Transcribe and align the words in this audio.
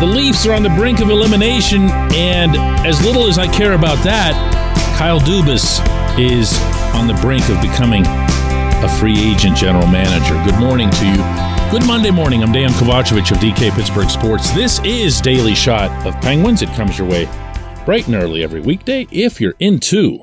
The 0.00 0.06
Leafs 0.06 0.46
are 0.46 0.54
on 0.54 0.62
the 0.62 0.70
brink 0.70 1.00
of 1.00 1.10
elimination, 1.10 1.90
and 2.14 2.56
as 2.86 3.04
little 3.04 3.26
as 3.26 3.36
I 3.36 3.46
care 3.46 3.74
about 3.74 4.02
that, 4.02 4.32
Kyle 4.96 5.20
Dubas 5.20 5.78
is 6.18 6.58
on 6.94 7.06
the 7.06 7.12
brink 7.20 7.50
of 7.50 7.60
becoming 7.60 8.04
a 8.06 8.88
free 8.98 9.18
agent 9.18 9.58
general 9.58 9.86
manager. 9.86 10.42
Good 10.50 10.58
morning 10.58 10.88
to 10.88 11.06
you. 11.06 11.70
Good 11.70 11.86
Monday 11.86 12.10
morning. 12.10 12.42
I'm 12.42 12.50
Dejan 12.50 12.70
Kovacevic 12.70 13.30
of 13.30 13.36
DK 13.40 13.72
Pittsburgh 13.72 14.08
Sports. 14.08 14.50
This 14.52 14.80
is 14.84 15.20
Daily 15.20 15.54
Shot 15.54 15.90
of 16.06 16.18
Penguins. 16.22 16.62
It 16.62 16.70
comes 16.70 16.96
your 16.96 17.06
way 17.06 17.26
bright 17.84 18.06
and 18.06 18.16
early 18.16 18.42
every 18.42 18.62
weekday. 18.62 19.06
If 19.10 19.38
you're 19.38 19.54
into 19.58 20.20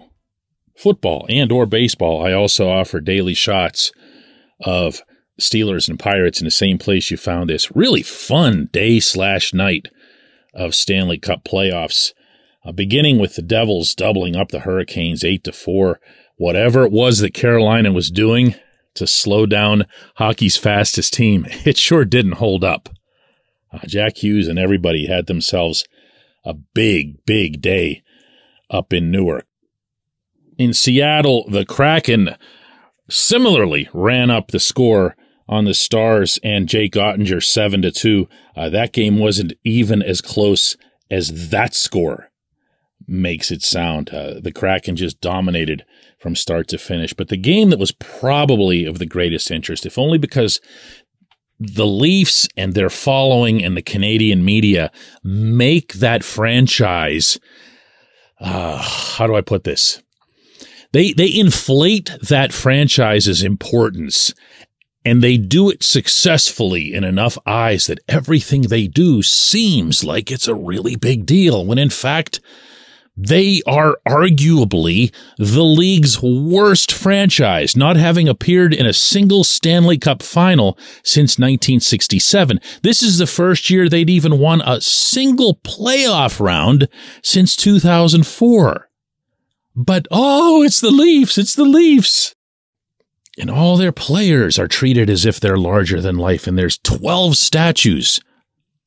football 0.75 1.27
and 1.29 1.51
or 1.51 1.67
baseball, 1.67 2.25
I 2.25 2.33
also 2.33 2.67
offer 2.67 2.99
daily 2.99 3.35
shots 3.35 3.91
of 4.59 5.03
Steelers 5.39 5.87
and 5.87 5.99
Pirates 5.99 6.41
in 6.41 6.45
the 6.45 6.51
same 6.51 6.77
place 6.77 7.11
you 7.11 7.17
found 7.17 7.49
this 7.49 7.75
really 7.75 8.01
fun 8.01 8.69
day 8.71 8.99
slash 8.99 9.53
night 9.53 9.87
of 10.53 10.73
Stanley 10.73 11.17
Cup 11.17 11.43
playoffs, 11.43 12.13
uh, 12.65 12.71
beginning 12.71 13.19
with 13.19 13.35
the 13.35 13.41
Devils 13.41 13.93
doubling 13.93 14.35
up 14.35 14.49
the 14.49 14.61
Hurricanes 14.61 15.23
eight 15.23 15.43
to 15.43 15.51
four. 15.51 15.99
Whatever 16.37 16.85
it 16.85 16.91
was 16.91 17.19
that 17.19 17.33
Carolina 17.33 17.91
was 17.91 18.11
doing 18.11 18.55
to 18.95 19.07
slow 19.07 19.45
down 19.45 19.85
hockey's 20.15 20.57
fastest 20.57 21.13
team, 21.13 21.45
it 21.65 21.77
sure 21.77 22.05
didn't 22.05 22.33
hold 22.33 22.63
up. 22.63 22.89
Uh, 23.71 23.79
Jack 23.85 24.17
Hughes 24.23 24.47
and 24.47 24.57
everybody 24.57 25.07
had 25.07 25.27
themselves 25.27 25.85
a 26.43 26.53
big, 26.53 27.23
big 27.25 27.61
day 27.61 28.01
up 28.69 28.93
in 28.93 29.11
Newark. 29.11 29.45
In 30.57 30.73
Seattle, 30.73 31.47
the 31.49 31.65
Kraken 31.65 32.35
similarly 33.09 33.89
ran 33.93 34.31
up 34.31 34.49
the 34.49 34.59
score 34.59 35.15
on 35.49 35.65
the 35.65 35.73
Stars 35.73 36.39
and 36.43 36.67
Jake 36.67 36.93
Oettinger 36.93 37.43
seven 37.43 37.81
to 37.81 37.91
two. 37.91 38.27
Uh, 38.55 38.69
that 38.69 38.93
game 38.93 39.17
wasn't 39.19 39.53
even 39.63 40.01
as 40.01 40.21
close 40.21 40.77
as 41.09 41.49
that 41.49 41.73
score 41.73 42.29
makes 43.07 43.51
it 43.51 43.61
sound. 43.61 44.09
Uh, 44.09 44.39
the 44.41 44.51
Kraken 44.51 44.95
just 44.95 45.21
dominated 45.21 45.85
from 46.19 46.35
start 46.35 46.67
to 46.69 46.77
finish. 46.77 47.13
But 47.13 47.29
the 47.29 47.37
game 47.37 47.69
that 47.69 47.79
was 47.79 47.93
probably 47.93 48.85
of 48.85 48.99
the 48.99 49.05
greatest 49.05 49.49
interest, 49.49 49.85
if 49.85 49.97
only 49.97 50.17
because 50.17 50.59
the 51.59 51.87
Leafs 51.87 52.47
and 52.57 52.73
their 52.73 52.89
following 52.89 53.63
and 53.63 53.75
the 53.75 53.81
Canadian 53.81 54.43
media 54.43 54.91
make 55.23 55.93
that 55.93 56.23
franchise. 56.23 57.39
Uh, 58.39 58.77
how 58.77 59.25
do 59.25 59.35
I 59.35 59.41
put 59.41 59.63
this? 59.63 60.01
They 60.93 61.13
they 61.13 61.33
inflate 61.33 62.11
that 62.21 62.53
franchise's 62.53 63.43
importance 63.43 64.33
and 65.05 65.21
they 65.21 65.37
do 65.37 65.69
it 65.69 65.83
successfully 65.83 66.93
in 66.93 67.03
enough 67.03 67.37
eyes 67.45 67.87
that 67.87 67.99
everything 68.07 68.63
they 68.63 68.87
do 68.87 69.21
seems 69.21 70.03
like 70.03 70.31
it's 70.31 70.47
a 70.47 70.55
really 70.55 70.95
big 70.95 71.25
deal, 71.25 71.65
when 71.65 71.77
in 71.77 71.89
fact, 71.89 72.39
they 73.19 73.63
are 73.65 73.97
arguably 74.07 75.11
the 75.37 75.63
league's 75.63 76.21
worst 76.21 76.91
franchise, 76.91 77.75
not 77.75 77.95
having 77.95 78.29
appeared 78.29 78.75
in 78.75 78.85
a 78.85 78.93
single 78.93 79.43
Stanley 79.43 79.97
Cup 79.97 80.21
final 80.21 80.77
since 81.03 81.39
1967. 81.39 82.59
This 82.83 83.01
is 83.01 83.17
the 83.17 83.25
first 83.25 83.71
year 83.71 83.89
they'd 83.89 84.09
even 84.09 84.37
won 84.37 84.61
a 84.61 84.79
single 84.81 85.55
playoff 85.55 86.39
round 86.39 86.87
since 87.23 87.55
2004. 87.55 88.89
But 89.75 90.07
oh, 90.11 90.61
it's 90.61 90.79
the 90.79 90.91
Leafs, 90.91 91.39
it's 91.39 91.55
the 91.55 91.65
Leafs 91.65 92.35
and 93.37 93.51
all 93.51 93.77
their 93.77 93.91
players 93.91 94.57
are 94.57 94.67
treated 94.67 95.09
as 95.09 95.25
if 95.25 95.39
they're 95.39 95.57
larger 95.57 96.01
than 96.01 96.17
life. 96.17 96.47
And 96.47 96.57
there's 96.57 96.79
12 96.79 97.37
statues 97.37 98.19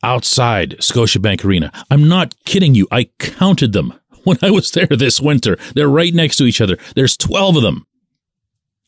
outside 0.02 0.76
Scotiabank 0.78 1.44
Arena. 1.44 1.72
I'm 1.90 2.08
not 2.08 2.34
kidding 2.44 2.74
you. 2.74 2.88
I 2.90 3.10
counted 3.18 3.72
them 3.72 3.94
when 4.24 4.38
I 4.42 4.50
was 4.50 4.70
there 4.72 4.86
this 4.86 5.20
winter. 5.20 5.56
They're 5.74 5.88
right 5.88 6.12
next 6.12 6.36
to 6.36 6.44
each 6.44 6.60
other. 6.60 6.78
There's 6.94 7.16
12 7.16 7.56
of 7.56 7.62
them. 7.62 7.86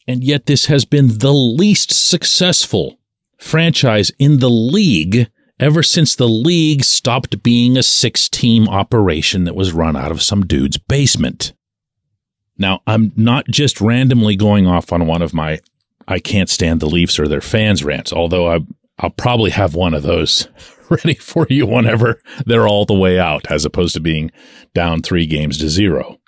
And 0.09 0.25
yet 0.25 0.47
this 0.47 0.67
has 0.67 0.85
been 0.85 1.19
the 1.19 1.33
least 1.33 1.93
successful 1.93 2.99
franchise 3.39 4.11
in 4.19 4.39
the 4.39 4.51
league 4.51 5.31
ever 5.61 5.83
since 5.83 6.17
the 6.17 6.29
league 6.29 6.83
stopped 6.83 7.43
being 7.43 7.77
a 7.77 7.83
six 7.85 8.29
team 8.29 8.69
operation 8.69 9.45
that 9.45 9.55
was 9.55 9.73
run 9.73 9.95
out 9.95 10.11
of 10.11 10.23
some 10.23 10.45
dude's 10.45 10.77
basement. 10.77 11.53
Now, 12.59 12.81
I'm 12.87 13.13
not 13.17 13.47
just 13.47 13.81
randomly 13.81 14.37
going 14.37 14.67
off 14.67 14.93
on 14.93 15.07
one 15.07 15.23
of 15.23 15.35
my 15.35 15.61
I 16.09 16.19
can't 16.19 16.51
stand 16.51 16.81
the 16.81 16.89
Leafs 16.89 17.19
or 17.19 17.29
their 17.29 17.41
fans 17.41 17.85
rants, 17.85 18.13
although 18.13 18.53
I, 18.53 18.61
I'll 18.99 19.11
probably 19.11 19.51
have 19.51 19.75
one 19.75 19.95
of 19.95 20.03
those 20.03 20.49
ready 20.91 21.15
for 21.15 21.47
you 21.49 21.67
whenever 21.67 22.21
they're 22.45 22.69
all 22.69 22.85
the 22.85 22.95
way 22.95 23.19
out, 23.19 23.51
as 23.51 23.65
opposed 23.65 23.95
to 23.95 24.01
being 24.01 24.31
down 24.75 25.03
three 25.03 25.27
games 25.27 25.59
to 25.59 25.69
zero. 25.69 26.19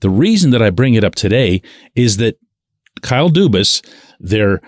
The 0.00 0.10
reason 0.10 0.50
that 0.50 0.62
I 0.62 0.70
bring 0.70 0.94
it 0.94 1.04
up 1.04 1.14
today 1.14 1.62
is 1.94 2.18
that 2.18 2.38
Kyle 3.02 3.30
Dubas, 3.30 3.86
their 4.20 4.60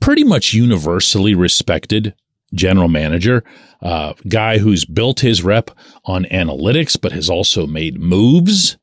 pretty 0.00 0.24
much 0.24 0.52
universally 0.52 1.34
respected 1.34 2.14
general 2.54 2.88
manager, 2.88 3.44
uh, 3.82 4.14
guy 4.28 4.58
who's 4.58 4.84
built 4.84 5.20
his 5.20 5.42
rep 5.42 5.70
on 6.04 6.24
analytics, 6.24 7.00
but 7.00 7.12
has 7.12 7.28
also 7.28 7.66
made 7.66 8.00
moves 8.00 8.76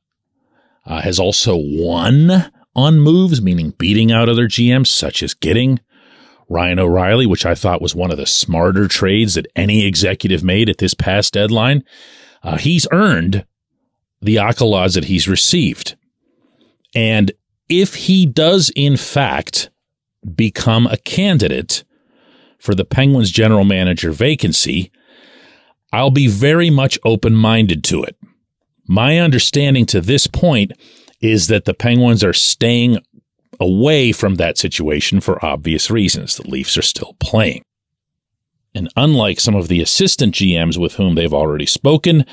uh, 0.85 1.01
has 1.01 1.19
also 1.19 1.55
won 1.55 2.51
on 2.75 2.99
moves, 2.99 3.41
meaning 3.41 3.71
beating 3.71 4.11
out 4.11 4.29
other 4.29 4.47
GMs, 4.47 4.87
such 4.87 5.23
as 5.23 5.33
getting 5.33 5.79
Ryan 6.47 6.79
O'Reilly, 6.79 7.25
which 7.25 7.45
I 7.45 7.55
thought 7.55 7.81
was 7.81 7.95
one 7.95 8.11
of 8.11 8.17
the 8.17 8.27
smarter 8.27 8.87
trades 8.87 9.33
that 9.35 9.47
any 9.55 9.85
executive 9.85 10.43
made 10.43 10.69
at 10.69 10.77
this 10.77 10.93
past 10.93 11.33
deadline. 11.33 11.83
Uh, 12.43 12.57
he's 12.57 12.87
earned 12.91 13.45
the 14.21 14.35
accolades 14.35 14.95
that 14.95 15.05
he's 15.05 15.27
received. 15.27 15.95
And 16.93 17.31
if 17.67 17.95
he 17.95 18.25
does, 18.25 18.71
in 18.75 18.97
fact, 18.97 19.69
become 20.35 20.87
a 20.87 20.97
candidate 20.97 21.83
for 22.59 22.75
the 22.75 22.85
Penguins 22.85 23.31
general 23.31 23.65
manager 23.65 24.11
vacancy, 24.11 24.91
I'll 25.91 26.11
be 26.11 26.27
very 26.27 26.69
much 26.69 26.99
open 27.03 27.35
minded 27.35 27.83
to 27.85 28.03
it. 28.03 28.17
My 28.87 29.19
understanding 29.19 29.85
to 29.87 30.01
this 30.01 30.27
point 30.27 30.71
is 31.21 31.47
that 31.47 31.65
the 31.65 31.73
Penguins 31.73 32.23
are 32.23 32.33
staying 32.33 32.99
away 33.59 34.11
from 34.11 34.35
that 34.35 34.57
situation 34.57 35.21
for 35.21 35.43
obvious 35.43 35.89
reasons. 35.89 36.35
The 36.35 36.49
Leafs 36.49 36.77
are 36.77 36.83
still 36.83 37.15
playing. 37.19 37.63
And 38.73 38.89
unlike 38.97 39.39
some 39.39 39.55
of 39.55 39.69
the 39.69 39.81
assistant 39.81 40.35
GMs 40.35 40.77
with 40.77 40.95
whom 40.95 41.15
they've 41.15 41.33
already 41.33 41.65
spoken, 41.65 42.25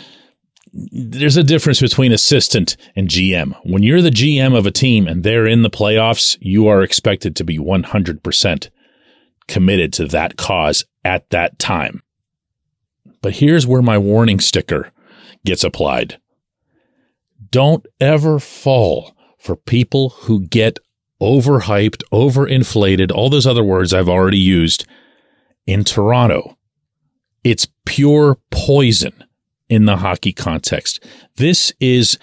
there's 0.73 1.37
a 1.37 1.45
difference 1.45 1.81
between 1.81 2.13
assistant 2.13 2.77
and 2.97 3.09
GM. 3.09 3.55
When 3.63 3.83
you're 3.83 4.03
the 4.03 4.11
GM 4.11 4.57
of 4.57 4.67
a 4.67 4.71
team 4.71 5.07
and 5.07 5.23
they're 5.23 5.47
in 5.47 5.63
the 5.63 5.71
playoffs, 5.71 6.37
you 6.41 6.67
are 6.67 6.83
expected 6.83 7.37
to 7.37 7.45
be 7.45 7.59
100% 7.59 8.71
committed 9.47 9.93
to 9.93 10.07
that 10.07 10.37
cause 10.37 10.85
at 11.05 11.29
that 11.31 11.59
time. 11.59 12.03
But 13.21 13.35
here's 13.35 13.67
where 13.67 13.83
my 13.83 13.99
warning 13.99 14.41
sticker 14.41 14.91
gets 15.45 15.63
applied. 15.63 16.19
Don't 17.53 17.87
ever 18.01 18.39
fall 18.39 19.15
for 19.39 19.57
people 19.57 20.09
who 20.09 20.41
get 20.41 20.79
overhyped, 21.21 22.03
overinflated, 22.11 23.13
all 23.13 23.29
those 23.29 23.47
other 23.47 23.63
words 23.63 23.93
I've 23.93 24.09
already 24.09 24.39
used 24.39 24.87
in 25.67 25.85
Toronto. 25.85 26.57
It's 27.45 27.69
pure 27.85 28.39
poison 28.51 29.13
in 29.69 29.85
the 29.85 29.99
hockey 29.99 30.33
context. 30.33 31.05
This 31.37 31.75
is, 31.79 32.19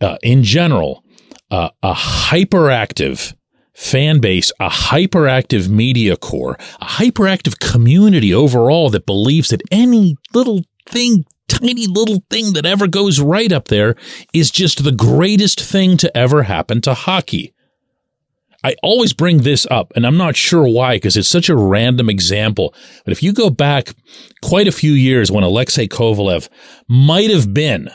uh, 0.00 0.16
in 0.22 0.42
general, 0.44 1.04
uh, 1.50 1.68
a 1.82 1.92
hyperactive 1.92 3.34
fan 3.74 4.18
base, 4.18 4.50
a 4.60 4.70
hyperactive 4.70 5.68
media 5.68 6.16
corps, 6.16 6.56
a 6.80 6.86
hyperactive 6.86 7.58
community 7.60 8.32
overall 8.32 8.88
that 8.88 9.04
believes 9.04 9.50
that 9.50 9.62
any 9.70 10.16
little 10.32 10.62
thing 10.86 11.26
tiny 11.60 11.86
little 11.86 12.22
thing 12.30 12.52
that 12.54 12.66
ever 12.66 12.86
goes 12.86 13.20
right 13.20 13.52
up 13.52 13.68
there 13.68 13.94
is 14.32 14.50
just 14.50 14.82
the 14.82 14.92
greatest 14.92 15.60
thing 15.60 15.96
to 15.98 16.16
ever 16.16 16.44
happen 16.44 16.80
to 16.82 16.94
hockey. 16.94 17.52
I 18.62 18.76
always 18.82 19.14
bring 19.14 19.38
this 19.38 19.66
up, 19.70 19.92
and 19.96 20.06
I'm 20.06 20.18
not 20.18 20.36
sure 20.36 20.66
why, 20.66 20.96
because 20.96 21.16
it's 21.16 21.28
such 21.28 21.48
a 21.48 21.56
random 21.56 22.10
example. 22.10 22.74
But 23.04 23.12
if 23.12 23.22
you 23.22 23.32
go 23.32 23.48
back 23.48 23.94
quite 24.42 24.68
a 24.68 24.72
few 24.72 24.92
years 24.92 25.30
when 25.30 25.44
Alexei 25.44 25.88
Kovalev 25.88 26.48
might 26.86 27.30
have 27.30 27.54
been 27.54 27.90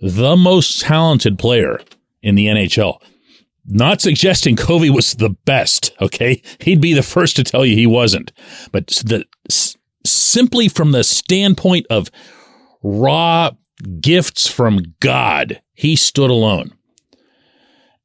the 0.00 0.36
most 0.36 0.80
talented 0.80 1.38
player 1.38 1.80
in 2.22 2.36
the 2.36 2.46
NHL, 2.46 3.02
not 3.66 4.00
suggesting 4.00 4.56
Covey 4.56 4.90
was 4.90 5.14
the 5.14 5.30
best, 5.44 5.92
okay? 6.00 6.40
He'd 6.60 6.80
be 6.80 6.94
the 6.94 7.02
first 7.02 7.36
to 7.36 7.44
tell 7.44 7.66
you 7.66 7.74
he 7.74 7.86
wasn't. 7.86 8.32
But 8.72 8.86
the 9.04 9.24
simply 10.04 10.68
from 10.68 10.92
the 10.92 11.04
standpoint 11.04 11.86
of 11.90 12.10
raw 12.82 13.50
gifts 14.00 14.46
from 14.46 14.94
God, 15.00 15.60
he 15.74 15.96
stood 15.96 16.30
alone. 16.30 16.72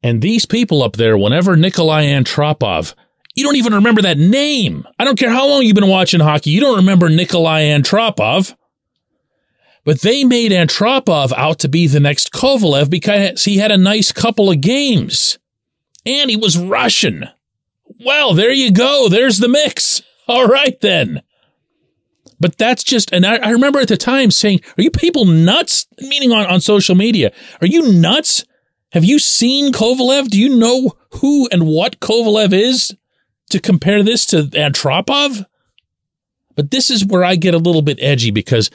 And 0.04 0.22
these 0.22 0.46
people 0.46 0.84
up 0.84 0.98
there, 0.98 1.18
whenever 1.18 1.56
Nikolai 1.56 2.06
Antropov, 2.06 2.94
you 3.36 3.44
don't 3.44 3.56
even 3.56 3.74
remember 3.74 4.02
that 4.04 4.18
name. 4.18 4.88
I 4.98 5.04
don't 5.04 5.20
care 5.20 5.32
how 5.32 5.48
long 5.48 5.64
you've 5.64 5.76
been 5.76 5.88
watching 5.88 6.20
hockey, 6.20 6.52
you 6.52 6.62
don't 6.62 6.78
remember 6.78 7.10
Nikolai 7.10 7.64
Antropov. 7.64 8.56
But 9.84 10.02
they 10.02 10.24
made 10.24 10.52
Antropov 10.52 11.32
out 11.34 11.60
to 11.60 11.68
be 11.68 11.86
the 11.86 12.00
next 12.00 12.32
Kovalev 12.32 12.90
because 12.90 13.44
he 13.44 13.58
had 13.58 13.72
a 13.72 13.78
nice 13.78 14.12
couple 14.12 14.50
of 14.50 14.62
games. 14.62 15.38
And 16.06 16.30
he 16.30 16.36
was 16.36 16.58
Russian. 16.58 17.30
Well, 18.04 18.34
there 18.34 18.52
you 18.52 18.72
go. 18.72 19.10
There's 19.10 19.38
the 19.38 19.48
mix. 19.48 20.02
All 20.28 20.48
right, 20.48 20.80
then. 20.82 21.22
But 22.40 22.58
that's 22.58 22.84
just, 22.84 23.12
and 23.14 23.26
I, 23.26 23.38
I 23.38 23.50
remember 23.50 23.80
at 23.80 23.88
the 23.88 23.98
time 23.98 24.32
saying, 24.32 24.62
Are 24.78 24.82
you 24.82 24.92
people 24.92 25.26
nuts? 25.26 25.88
Meaning 26.00 26.32
on, 26.32 26.46
on 26.46 26.62
social 26.62 26.96
media, 26.96 27.32
are 27.62 27.68
you 27.68 27.94
nuts? 27.94 28.44
Have 28.92 29.06
you 29.06 29.20
seen 29.20 29.72
Kovalev? 29.72 30.30
Do 30.30 30.40
you 30.40 30.56
know 30.56 30.94
who 31.16 31.48
and 31.52 31.68
what 31.68 32.00
Kovalev 32.00 32.54
is 32.54 32.96
to 33.50 33.60
compare 33.60 34.04
this 34.04 34.26
to 34.28 34.44
Antropov? 34.44 35.46
But 36.56 36.72
this 36.72 36.90
is 36.90 37.06
where 37.06 37.24
I 37.24 37.36
get 37.36 37.54
a 37.54 37.60
little 37.60 37.82
bit 37.82 38.00
edgy 38.02 38.32
because 38.32 38.70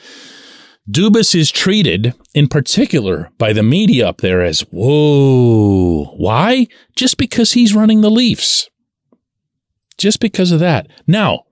Dubas 0.89 1.35
is 1.35 1.51
treated, 1.51 2.13
in 2.33 2.47
particular 2.47 3.29
by 3.37 3.53
the 3.53 3.63
media 3.63 4.07
up 4.07 4.17
there, 4.21 4.41
as 4.41 4.61
whoa. 4.71 6.05
Why? 6.17 6.67
Just 6.95 7.17
because 7.17 7.53
he's 7.53 7.75
running 7.75 8.01
the 8.01 8.11
Leafs. 8.11 8.69
Just 9.97 10.19
because 10.19 10.51
of 10.51 10.59
that. 10.59 10.87
Now, 11.05 11.45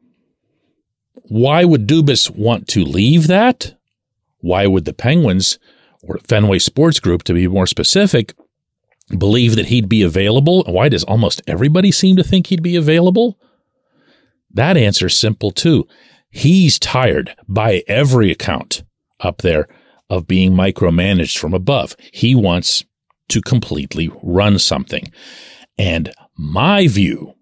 why 1.29 1.63
would 1.63 1.87
Dubas 1.87 2.29
want 2.29 2.67
to 2.69 2.83
leave 2.83 3.27
that? 3.27 3.75
Why 4.39 4.67
would 4.67 4.85
the 4.85 4.93
Penguins 4.93 5.57
or 6.01 6.17
Fenway 6.27 6.59
Sports 6.59 6.99
Group, 6.99 7.23
to 7.23 7.33
be 7.33 7.47
more 7.47 7.67
specific, 7.67 8.33
believe 9.17 9.55
that 9.55 9.67
he'd 9.67 9.89
be 9.89 10.01
available. 10.01 10.63
Why 10.65 10.89
does 10.89 11.03
almost 11.03 11.41
everybody 11.47 11.91
seem 11.91 12.15
to 12.17 12.23
think 12.23 12.47
he'd 12.47 12.63
be 12.63 12.75
available? 12.75 13.39
That 14.51 14.77
answer's 14.77 15.15
simple 15.15 15.51
too. 15.51 15.87
He's 16.29 16.79
tired 16.79 17.35
by 17.47 17.83
every 17.87 18.31
account 18.31 18.83
up 19.19 19.39
there 19.41 19.67
of 20.09 20.27
being 20.27 20.53
micromanaged 20.53 21.37
from 21.37 21.53
above. 21.53 21.95
He 22.11 22.33
wants 22.35 22.83
to 23.29 23.41
completely 23.41 24.09
run 24.23 24.57
something. 24.57 25.11
And 25.77 26.11
my 26.35 26.87
view 26.87 27.35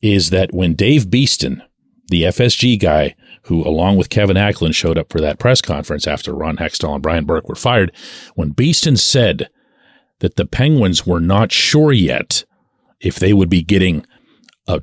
is 0.00 0.30
that 0.30 0.52
when 0.52 0.74
Dave 0.74 1.10
Beeston, 1.10 1.62
the 2.08 2.24
FSG 2.24 2.78
guy, 2.78 3.14
who 3.44 3.66
along 3.66 3.96
with 3.96 4.10
Kevin 4.10 4.36
Acklin 4.36 4.74
showed 4.74 4.98
up 4.98 5.10
for 5.10 5.20
that 5.20 5.38
press 5.38 5.60
conference 5.60 6.06
after 6.06 6.34
Ron 6.34 6.56
Hextall 6.56 6.94
and 6.94 7.02
Brian 7.02 7.24
Burke 7.24 7.48
were 7.48 7.54
fired, 7.54 7.92
when 8.34 8.50
Beeston 8.50 8.96
said 8.96 9.48
that 10.20 10.36
the 10.36 10.46
Penguins 10.46 11.06
were 11.06 11.20
not 11.20 11.52
sure 11.52 11.92
yet 11.92 12.44
if 13.00 13.16
they 13.16 13.32
would 13.32 13.50
be 13.50 13.62
getting 13.62 14.06
a 14.68 14.80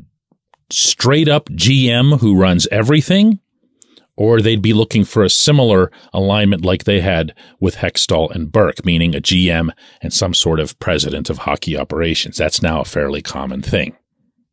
straight 0.70 1.30
up 1.30 1.50
GM 1.50 2.20
who 2.20 2.36
runs 2.36 2.68
everything, 2.68 3.40
or 4.18 4.42
they'd 4.42 4.62
be 4.62 4.74
looking 4.74 5.06
for 5.06 5.24
a 5.24 5.30
similar 5.30 5.90
alignment 6.12 6.66
like 6.66 6.84
they 6.84 7.00
had 7.00 7.34
with 7.62 7.78
Hextall 7.78 8.30
and 8.32 8.52
Burke, 8.52 8.84
meaning 8.84 9.16
a 9.16 9.22
GM 9.22 9.70
and 10.02 10.12
some 10.12 10.34
sort 10.34 10.60
of 10.60 10.78
president 10.80 11.30
of 11.30 11.40
hockey 11.40 11.78
operations. 11.78 12.38
That's 12.38 12.62
now 12.62 12.82
a 12.82 12.86
fairly 12.86 13.22
common 13.22 13.62
thing, 13.62 13.96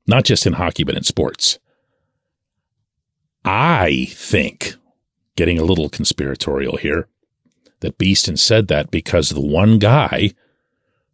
not 0.07 0.25
just 0.25 0.47
in 0.47 0.53
hockey, 0.53 0.85
but 0.85 0.97
in 0.97 1.03
sports. 1.03 1.59
I 3.47 4.09
think, 4.11 4.75
getting 5.37 5.59
a 5.59 5.65
little 5.65 5.89
conspiratorial 5.89 6.77
here, 6.77 7.09
that 7.81 7.97
Beeston 7.97 8.37
said 8.37 8.67
that 8.69 8.91
because 8.91 9.29
the 9.29 9.41
one 9.41 9.79
guy 9.79 10.33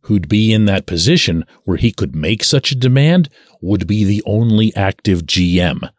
who'd 0.02 0.28
be 0.28 0.52
in 0.52 0.64
that 0.64 0.86
position 0.86 1.44
where 1.64 1.76
he 1.76 1.92
could 1.92 2.16
make 2.16 2.42
such 2.42 2.72
a 2.72 2.76
demand 2.76 3.28
would 3.60 3.86
be 3.86 4.04
the 4.04 4.22
only 4.24 4.74
active 4.74 5.22
GM 5.22 5.90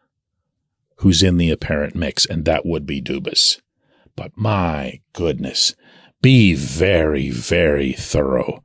who's 0.98 1.22
in 1.22 1.36
the 1.36 1.50
apparent 1.50 1.94
mix, 1.94 2.26
and 2.26 2.44
that 2.44 2.66
would 2.66 2.86
be 2.86 3.00
Dubas. 3.00 3.60
But 4.16 4.32
my 4.36 5.00
goodness, 5.12 5.74
be 6.20 6.54
very, 6.54 7.30
very 7.30 7.92
thorough. 7.92 8.64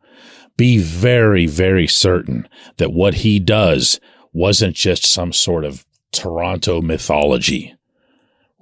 Be 0.57 0.77
very, 0.77 1.45
very 1.45 1.87
certain 1.87 2.47
that 2.77 2.93
what 2.93 3.15
he 3.15 3.39
does 3.39 3.99
wasn't 4.33 4.75
just 4.75 5.05
some 5.05 5.33
sort 5.33 5.65
of 5.65 5.85
Toronto 6.11 6.81
mythology. 6.81 7.75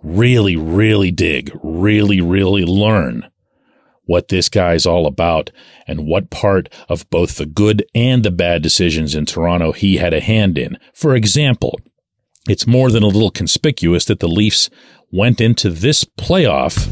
Really, 0.03 0.55
really 0.55 1.11
dig, 1.11 1.51
really, 1.63 2.21
really 2.21 2.65
learn 2.65 3.29
what 4.05 4.29
this 4.29 4.49
guy's 4.49 4.85
all 4.85 5.05
about 5.05 5.51
and 5.85 6.07
what 6.07 6.29
part 6.29 6.69
of 6.89 7.09
both 7.09 7.37
the 7.37 7.45
good 7.45 7.85
and 7.93 8.23
the 8.23 8.31
bad 8.31 8.61
decisions 8.61 9.13
in 9.13 9.25
Toronto 9.25 9.73
he 9.73 9.97
had 9.97 10.13
a 10.13 10.21
hand 10.21 10.57
in. 10.57 10.77
For 10.93 11.15
example, 11.15 11.79
it's 12.47 12.65
more 12.65 12.89
than 12.89 13.03
a 13.03 13.07
little 13.07 13.31
conspicuous 13.31 14.05
that 14.05 14.19
the 14.19 14.29
Leafs 14.29 14.69
went 15.11 15.41
into 15.41 15.69
this 15.69 16.05
playoff 16.05 16.87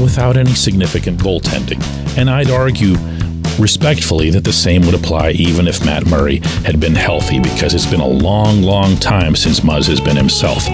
without 0.00 0.36
any 0.36 0.54
significant 0.54 1.20
goaltending. 1.20 1.82
And 2.18 2.28
I'd 2.28 2.50
argue 2.50 2.96
respectfully 3.58 4.30
that 4.30 4.44
the 4.44 4.52
same 4.52 4.84
would 4.86 4.94
apply 4.94 5.30
even 5.30 5.66
if 5.66 5.84
Matt 5.84 6.06
Murray 6.06 6.38
had 6.64 6.80
been 6.80 6.94
healthy 6.94 7.40
because 7.40 7.74
it's 7.74 7.86
been 7.86 8.00
a 8.00 8.06
long, 8.06 8.62
long 8.62 8.96
time 8.96 9.34
since 9.36 9.60
Muzz 9.60 9.86
has 9.88 10.00
been 10.00 10.16
himself 10.16 10.64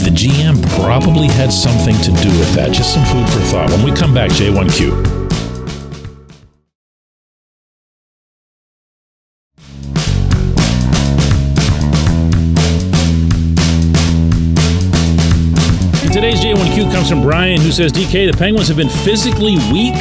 the 0.00 0.08
GM 0.16 0.60
probably 0.82 1.28
had 1.28 1.52
something 1.52 1.94
to 1.96 2.10
do 2.22 2.30
with 2.38 2.54
that. 2.54 2.72
Just 2.72 2.94
some 2.94 3.04
food 3.04 3.28
for 3.28 3.38
thought. 3.50 3.70
When 3.70 3.84
we 3.84 3.92
come 3.92 4.14
back, 4.14 4.30
J1Q. 4.30 5.20
Today's 16.12 16.40
J1Q 16.40 16.92
comes 16.92 17.08
from 17.08 17.22
Brian, 17.22 17.60
who 17.60 17.70
says, 17.70 17.92
DK, 17.92 18.30
the 18.30 18.36
Penguins 18.36 18.68
have 18.68 18.76
been 18.76 18.88
physically 18.88 19.56
weak 19.70 19.94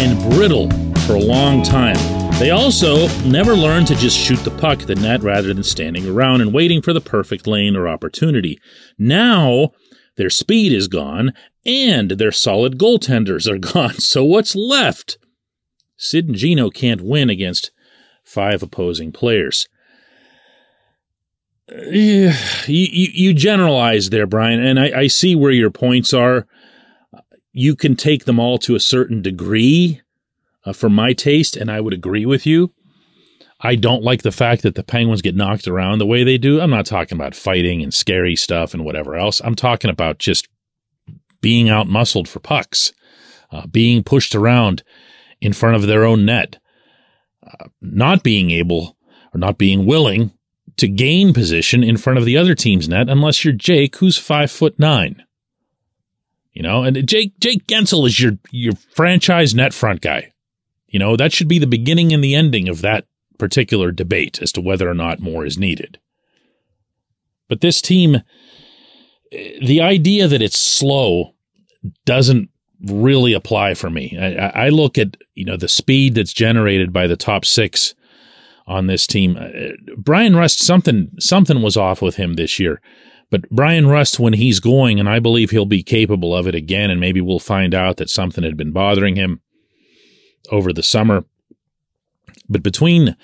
and 0.00 0.18
brittle 0.30 0.70
for 1.06 1.16
a 1.16 1.20
long 1.20 1.62
time. 1.62 1.96
They 2.38 2.50
also 2.50 3.08
never 3.24 3.54
learned 3.54 3.88
to 3.88 3.96
just 3.96 4.16
shoot 4.16 4.38
the 4.40 4.50
puck 4.52 4.82
at 4.82 4.86
the 4.86 4.94
net 4.94 5.22
rather 5.22 5.52
than 5.52 5.64
standing 5.64 6.08
around 6.08 6.40
and 6.40 6.52
waiting 6.52 6.80
for 6.80 6.92
the 6.92 7.00
perfect 7.00 7.46
lane 7.46 7.74
or 7.74 7.88
opportunity. 7.88 8.60
Now, 8.96 9.72
their 10.16 10.30
speed 10.30 10.72
is 10.72 10.86
gone 10.86 11.32
and 11.66 12.12
their 12.12 12.30
solid 12.30 12.78
goaltenders 12.78 13.50
are 13.50 13.58
gone. 13.72 13.94
So 13.94 14.24
what's 14.24 14.54
left? 14.54 15.18
Sid 15.96 16.28
and 16.28 16.36
Gino 16.36 16.70
can't 16.70 17.00
win 17.00 17.28
against 17.28 17.72
five 18.22 18.62
opposing 18.62 19.10
players. 19.10 19.68
Uh, 21.70 21.90
you, 21.90 22.32
you, 22.66 23.08
you 23.12 23.34
generalize 23.34 24.10
there, 24.10 24.26
Brian, 24.26 24.64
and 24.64 24.78
I, 24.78 25.00
I 25.00 25.06
see 25.08 25.34
where 25.34 25.50
your 25.50 25.70
points 25.70 26.14
are. 26.14 26.46
You 27.52 27.74
can 27.74 27.96
take 27.96 28.24
them 28.24 28.38
all 28.38 28.58
to 28.58 28.74
a 28.74 28.80
certain 28.80 29.22
degree 29.22 30.00
uh, 30.64 30.72
for 30.72 30.88
my 30.88 31.12
taste, 31.12 31.56
and 31.56 31.70
I 31.70 31.80
would 31.80 31.94
agree 31.94 32.26
with 32.26 32.46
you. 32.46 32.72
I 33.60 33.74
don't 33.74 34.04
like 34.04 34.22
the 34.22 34.30
fact 34.30 34.62
that 34.62 34.76
the 34.76 34.84
Penguins 34.84 35.22
get 35.22 35.34
knocked 35.34 35.66
around 35.66 35.98
the 35.98 36.06
way 36.06 36.22
they 36.22 36.38
do. 36.38 36.60
I'm 36.60 36.70
not 36.70 36.86
talking 36.86 37.16
about 37.16 37.34
fighting 37.34 37.82
and 37.82 37.92
scary 37.92 38.36
stuff 38.36 38.72
and 38.72 38.84
whatever 38.84 39.16
else. 39.16 39.40
I'm 39.42 39.56
talking 39.56 39.90
about 39.90 40.18
just 40.18 40.48
being 41.40 41.68
out 41.68 41.88
muscled 41.88 42.28
for 42.28 42.38
pucks, 42.38 42.92
uh, 43.50 43.66
being 43.66 44.04
pushed 44.04 44.34
around 44.34 44.84
in 45.40 45.52
front 45.52 45.76
of 45.76 45.82
their 45.82 46.04
own 46.04 46.24
net, 46.24 46.58
uh, 47.44 47.68
not 47.80 48.22
being 48.22 48.50
able 48.50 48.96
or 49.34 49.38
not 49.38 49.58
being 49.58 49.86
willing 49.86 50.32
to 50.76 50.86
gain 50.86 51.32
position 51.32 51.82
in 51.82 51.96
front 51.96 52.18
of 52.18 52.24
the 52.24 52.36
other 52.36 52.54
team's 52.54 52.88
net 52.88 53.08
unless 53.08 53.44
you're 53.44 53.54
Jake, 53.54 53.96
who's 53.96 54.18
five 54.18 54.50
foot 54.50 54.78
nine. 54.78 55.24
You 56.58 56.64
know, 56.64 56.82
and 56.82 57.06
Jake 57.06 57.38
Jake 57.38 57.68
Guentzel 57.68 58.04
is 58.04 58.18
your 58.18 58.32
your 58.50 58.74
franchise 58.74 59.54
net 59.54 59.72
front 59.72 60.00
guy. 60.00 60.32
You 60.88 60.98
know, 60.98 61.14
that 61.14 61.32
should 61.32 61.46
be 61.46 61.60
the 61.60 61.68
beginning 61.68 62.12
and 62.12 62.22
the 62.22 62.34
ending 62.34 62.68
of 62.68 62.80
that 62.80 63.06
particular 63.38 63.92
debate 63.92 64.42
as 64.42 64.50
to 64.52 64.60
whether 64.60 64.90
or 64.90 64.94
not 64.94 65.20
more 65.20 65.46
is 65.46 65.56
needed. 65.56 66.00
But 67.48 67.60
this 67.60 67.80
team, 67.80 68.22
the 69.30 69.80
idea 69.80 70.26
that 70.26 70.42
it's 70.42 70.58
slow 70.58 71.36
doesn't 72.04 72.50
really 72.84 73.34
apply 73.34 73.74
for 73.74 73.88
me. 73.88 74.18
I, 74.20 74.66
I, 74.66 74.68
look 74.70 74.98
at 74.98 75.16
you 75.36 75.44
know 75.44 75.56
the 75.56 75.68
speed 75.68 76.16
that's 76.16 76.32
generated 76.32 76.92
by 76.92 77.06
the 77.06 77.16
top 77.16 77.44
six 77.44 77.94
on 78.66 78.88
this 78.88 79.06
team. 79.06 79.38
Uh, 79.40 79.94
Bryan 79.96 80.34
Rust, 80.34 80.58
something 80.58 81.12
something 81.20 81.62
was 81.62 81.76
off 81.76 82.02
with 82.02 82.16
him 82.16 82.34
this 82.34 82.58
year. 82.58 82.80
But 83.30 83.48
Bryan 83.50 83.86
Rust, 83.86 84.18
when 84.18 84.32
he's 84.32 84.60
going, 84.60 84.98
and 84.98 85.08
I 85.08 85.18
believe 85.18 85.50
he'll 85.50 85.66
be 85.66 85.82
capable 85.82 86.34
of 86.34 86.46
it 86.46 86.54
again, 86.54 86.90
and 86.90 86.98
maybe 86.98 87.20
we'll 87.20 87.38
find 87.38 87.74
out 87.74 87.98
that 87.98 88.08
something 88.08 88.42
had 88.42 88.56
been 88.56 88.72
bothering 88.72 89.16
him 89.16 89.40
over 90.50 90.72
the 90.72 90.82
summer. 90.82 91.24
But 92.48 92.62
between 92.62 93.16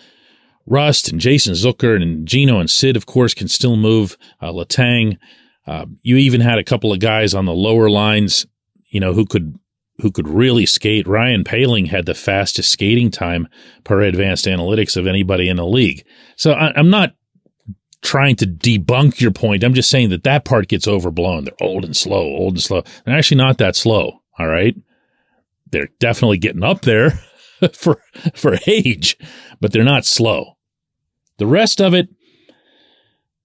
Rust 0.66 1.10
and 1.10 1.20
Jason 1.20 1.54
Zucker 1.54 2.00
and 2.00 2.28
Gino 2.28 2.60
and 2.60 2.70
Sid, 2.70 2.96
of 2.96 3.06
course, 3.06 3.32
can 3.32 3.48
still 3.48 3.76
move. 3.76 4.18
Uh, 4.42 4.50
Letang, 4.50 5.18
uh, 5.66 5.86
you 6.02 6.16
even 6.16 6.42
had 6.42 6.58
a 6.58 6.64
couple 6.64 6.92
of 6.92 7.00
guys 7.00 7.32
on 7.34 7.46
the 7.46 7.52
lower 7.52 7.88
lines 7.88 8.46
you 8.94 9.00
know, 9.00 9.12
who 9.12 9.26
could 9.26 9.58
who 9.98 10.10
could 10.10 10.28
really 10.28 10.66
skate. 10.66 11.06
Ryan 11.06 11.44
Poehling 11.44 11.88
had 11.88 12.06
the 12.06 12.14
fastest 12.14 12.70
skating 12.70 13.10
time 13.10 13.48
per 13.82 14.02
advanced 14.02 14.46
analytics 14.46 14.96
of 14.96 15.06
anybody 15.06 15.48
in 15.48 15.56
the 15.56 15.66
league. 15.66 16.04
So 16.36 16.52
I, 16.52 16.78
am 16.78 16.90
not 16.90 17.14
trying 18.04 18.36
to 18.36 18.46
debunk 18.46 19.20
your 19.20 19.30
point. 19.32 19.64
I'm 19.64 19.74
just 19.74 19.90
saying 19.90 20.10
that 20.10 20.24
that 20.24 20.44
part 20.44 20.68
gets 20.68 20.86
overblown. 20.86 21.44
They're 21.44 21.54
old 21.60 21.84
and 21.84 21.96
slow, 21.96 22.22
old 22.22 22.52
and 22.52 22.62
slow. 22.62 22.84
They're 23.04 23.16
actually 23.16 23.38
not 23.38 23.58
that 23.58 23.74
slow. 23.74 24.20
All 24.38 24.46
right. 24.46 24.76
They're 25.70 25.88
definitely 25.98 26.38
getting 26.38 26.62
up 26.62 26.82
there 26.82 27.10
for, 27.72 28.00
for 28.34 28.58
age, 28.66 29.16
but 29.60 29.72
they're 29.72 29.82
not 29.82 30.04
slow. 30.04 30.58
The 31.38 31.46
rest 31.46 31.80
of 31.80 31.94
it, 31.94 32.10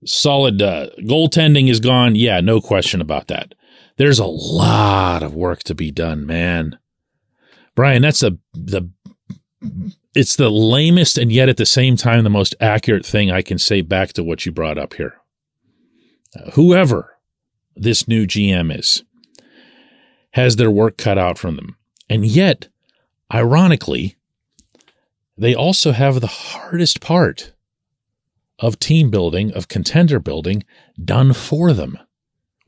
solid 0.05 0.61
uh, 0.61 0.89
goaltending 0.99 1.69
is 1.69 1.79
gone. 1.79 2.15
Yeah, 2.15 2.41
no 2.41 2.59
question 2.59 2.99
about 3.01 3.29
that. 3.29 3.55
There's 3.95 4.19
a 4.19 4.25
lot 4.25 5.23
of 5.23 5.33
work 5.33 5.63
to 5.63 5.75
be 5.75 5.89
done, 5.89 6.25
man. 6.25 6.77
Brian, 7.75 8.01
that's 8.01 8.19
the 8.19 8.37
the 8.53 8.89
it's 10.15 10.35
the 10.35 10.49
lamest 10.49 11.17
and 11.17 11.31
yet 11.31 11.49
at 11.49 11.57
the 11.57 11.65
same 11.65 11.95
time 11.95 12.23
the 12.23 12.29
most 12.29 12.55
accurate 12.59 13.05
thing 13.05 13.31
I 13.31 13.41
can 13.41 13.57
say 13.57 13.81
back 13.81 14.13
to 14.13 14.23
what 14.23 14.45
you 14.45 14.51
brought 14.51 14.77
up 14.77 14.93
here. 14.95 15.15
Uh, 16.35 16.51
whoever 16.51 17.17
this 17.75 18.07
new 18.07 18.25
GM 18.25 18.77
is 18.77 19.03
has 20.33 20.55
their 20.55 20.71
work 20.71 20.97
cut 20.97 21.17
out 21.17 21.37
from 21.37 21.55
them. 21.55 21.75
And 22.09 22.25
yet, 22.25 22.67
ironically, 23.33 24.15
they 25.37 25.55
also 25.55 25.91
have 25.91 26.21
the 26.21 26.27
hardest 26.27 27.01
part 27.01 27.53
of 28.59 28.79
team 28.79 29.09
building, 29.09 29.51
of 29.53 29.67
contender 29.67 30.19
building 30.19 30.63
done 31.03 31.33
for 31.33 31.73
them 31.73 31.97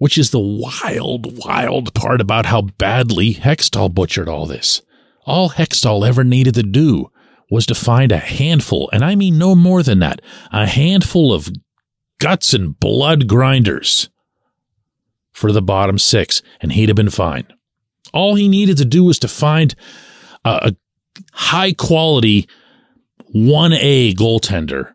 which 0.02 0.18
is 0.18 0.32
the 0.32 0.40
wild, 0.40 1.46
wild 1.46 1.94
part 1.94 2.22
about 2.22 2.48
how 2.48 2.64
badly 2.64 3.36
Hextall 3.36 3.94
butchered 3.94 4.28
all 4.28 4.48
this. 4.48 4.82
All 5.26 5.52
Hextall 5.52 6.08
ever 6.08 6.24
needed 6.24 6.56
to 6.56 6.64
do 6.64 7.12
was 7.50 7.66
to 7.68 7.76
find 7.76 8.12
a 8.12 8.18
handful, 8.18 8.90
and 8.94 9.04
I 9.04 9.16
mean 9.16 9.38
no 9.38 9.56
more 9.56 9.84
than 9.84 10.00
that, 10.00 10.22
a 10.52 10.66
handful 10.66 11.34
of 11.34 11.50
guts 12.20 12.54
and 12.54 12.80
blood 12.80 13.28
grinders 13.28 14.10
for 15.34 15.52
the 15.52 15.62
bottom 15.62 15.98
six, 15.98 16.42
and 16.62 16.72
he'd 16.72 16.90
have 16.90 16.96
been 16.96 17.10
fine. 17.10 17.48
All 18.14 18.36
he 18.36 18.48
needed 18.48 18.78
to 18.78 18.86
do 18.86 19.04
was 19.04 19.20
to 19.20 19.28
find 19.28 19.76
a, 20.46 20.72
a 20.72 20.76
high 21.34 21.74
quality 21.74 22.48
1A 23.36 24.14
goaltender 24.16 24.94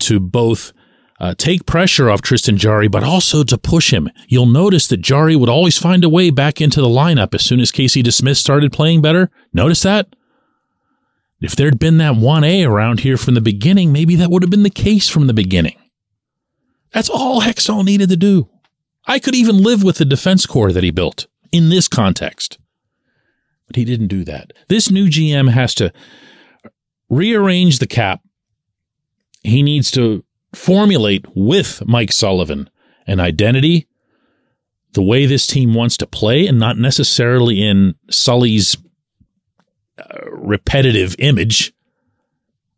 to 0.00 0.20
both 0.20 0.72
uh, 1.20 1.34
take 1.36 1.66
pressure 1.66 2.10
off 2.10 2.22
Tristan 2.22 2.56
Jarry, 2.56 2.88
but 2.88 3.04
also 3.04 3.44
to 3.44 3.56
push 3.56 3.92
him. 3.92 4.10
You'll 4.28 4.46
notice 4.46 4.86
that 4.88 5.00
Jarry 5.00 5.36
would 5.36 5.48
always 5.48 5.78
find 5.78 6.04
a 6.04 6.08
way 6.08 6.30
back 6.30 6.60
into 6.60 6.80
the 6.80 6.88
lineup 6.88 7.34
as 7.34 7.44
soon 7.44 7.60
as 7.60 7.70
Casey 7.70 8.02
DeSmith 8.02 8.36
started 8.36 8.72
playing 8.72 9.02
better. 9.02 9.30
Notice 9.52 9.82
that? 9.82 10.14
If 11.40 11.54
there'd 11.54 11.78
been 11.78 11.98
that 11.98 12.14
1A 12.14 12.66
around 12.66 13.00
here 13.00 13.16
from 13.16 13.34
the 13.34 13.40
beginning, 13.40 13.92
maybe 13.92 14.16
that 14.16 14.30
would 14.30 14.42
have 14.42 14.50
been 14.50 14.62
the 14.62 14.70
case 14.70 15.08
from 15.08 15.26
the 15.26 15.34
beginning. 15.34 15.76
That's 16.92 17.10
all 17.10 17.42
Hextall 17.42 17.84
needed 17.84 18.08
to 18.08 18.16
do. 18.16 18.48
I 19.06 19.18
could 19.18 19.34
even 19.34 19.62
live 19.62 19.82
with 19.82 19.98
the 19.98 20.04
defense 20.04 20.46
corps 20.46 20.72
that 20.72 20.84
he 20.84 20.90
built 20.90 21.26
in 21.52 21.68
this 21.68 21.88
context. 21.88 22.58
But 23.66 23.76
he 23.76 23.84
didn't 23.84 24.08
do 24.08 24.24
that. 24.24 24.52
This 24.68 24.90
new 24.90 25.08
GM 25.08 25.50
has 25.50 25.74
to 25.76 25.92
rearrange 27.08 27.78
the 27.78 27.86
cap. 27.86 28.22
He 29.42 29.62
needs 29.62 29.90
to 29.92 30.24
formulate 30.54 31.26
with 31.34 31.82
Mike 31.86 32.12
Sullivan 32.12 32.70
an 33.06 33.20
identity, 33.20 33.86
the 34.92 35.02
way 35.02 35.26
this 35.26 35.46
team 35.46 35.74
wants 35.74 35.96
to 35.98 36.06
play, 36.06 36.46
and 36.46 36.58
not 36.58 36.78
necessarily 36.78 37.62
in 37.62 37.94
Sully's 38.10 38.76
uh, 39.98 40.30
repetitive 40.30 41.16
image, 41.18 41.72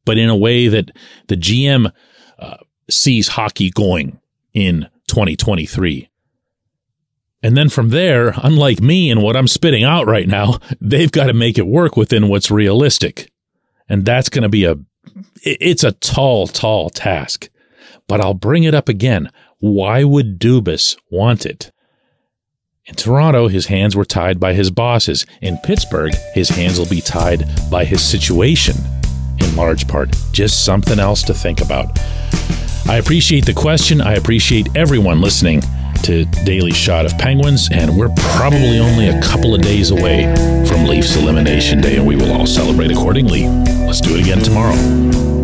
but 0.05 0.19
in 0.19 0.29
a 0.29 0.37
way 0.37 0.69
that 0.69 0.91
the 1.29 1.37
GM 1.37 1.93
uh, 2.39 2.57
sees 2.89 3.29
hockey 3.29 3.71
going 3.71 4.19
in 4.53 4.89
2023. 5.09 6.09
And 7.43 7.57
then 7.57 7.69
from 7.69 7.91
there, 7.91 8.35
unlike 8.43 8.81
me 8.81 9.11
and 9.11 9.23
what 9.23 9.37
I'm 9.37 9.49
spitting 9.49 9.85
out 9.85 10.07
right 10.07 10.27
now, 10.27 10.59
they've 10.81 11.13
got 11.13 11.27
to 11.27 11.35
make 11.35 11.59
it 11.59 11.67
work 11.67 11.97
within 11.97 12.29
what's 12.29 12.51
realistic. 12.51 13.31
And 13.89 14.05
that's 14.05 14.29
going 14.29 14.43
to 14.43 14.49
be 14.49 14.65
a, 14.65 14.77
it's 15.43 15.85
a 15.85 15.93
tall, 15.93 16.49
tall 16.49 16.91
task 16.91 17.49
but 18.09 18.21
I'll 18.21 18.35
bring 18.35 18.65
it 18.65 18.75
up 18.75 18.89
again. 18.89 19.31
Why 19.59 20.05
would 20.05 20.39
Dubas 20.39 20.97
want 21.11 21.47
it? 21.47 21.73
In 22.87 22.95
Toronto, 22.95 23.49
his 23.49 23.67
hands 23.67 23.97
were 23.97 24.05
tied 24.05 24.39
by 24.39 24.53
his 24.53 24.71
bosses. 24.71 25.27
In 25.43 25.59
Pittsburgh, 25.59 26.15
his 26.35 26.49
hands 26.49 26.79
will 26.79 26.89
be 26.89 27.01
tied 27.01 27.45
by 27.69 27.85
his 27.85 28.01
situation, 28.01 28.77
in 29.41 29.57
large 29.57 29.89
part. 29.89 30.15
Just 30.31 30.65
something 30.65 31.01
else 31.01 31.25
to 31.25 31.35
think 31.35 31.61
about. 31.61 31.99
I 32.89 32.99
appreciate 32.99 33.45
the 33.45 33.55
question. 33.55 34.01
I 34.01 34.15
appreciate 34.15 34.69
everyone 34.77 35.21
listening 35.21 35.63
to 36.05 36.25
Daily 36.45 36.73
Shot 36.73 37.07
of 37.07 37.19
Penguins, 37.19 37.69
and 37.73 37.97
we're 37.97 38.15
probably 38.17 38.79
only 38.79 39.09
a 39.09 39.21
couple 39.21 39.57
of 39.57 39.63
days 39.63 39.91
away 39.91 40.33
from 40.69 40.85
Leafs 40.85 41.17
Elimination 41.17 41.81
Day, 41.81 41.97
and 41.97 42.07
we 42.07 42.15
will 42.15 42.31
all 42.31 42.47
celebrate 42.47 42.93
accordingly. 42.93 43.49
Let's 43.85 44.01
do 44.01 44.15
it 44.15 44.21
again 44.21 44.39
tomorrow. 44.39 45.36